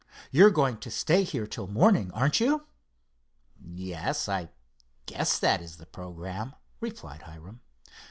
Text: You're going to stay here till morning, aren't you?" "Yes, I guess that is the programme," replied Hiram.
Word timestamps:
You're 0.31 0.49
going 0.49 0.77
to 0.79 0.89
stay 0.89 1.21
here 1.23 1.45
till 1.45 1.67
morning, 1.67 2.09
aren't 2.13 2.39
you?" 2.39 2.65
"Yes, 3.63 4.27
I 4.27 4.49
guess 5.05 5.37
that 5.37 5.61
is 5.61 5.77
the 5.77 5.85
programme," 5.85 6.55
replied 6.79 7.21
Hiram. 7.21 7.61